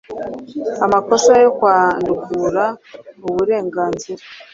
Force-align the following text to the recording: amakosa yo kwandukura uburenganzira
amakosa 0.85 1.31
yo 1.43 1.49
kwandukura 1.57 2.63
uburenganzira 3.27 4.23